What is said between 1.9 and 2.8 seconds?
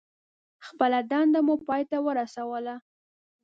ورسوله.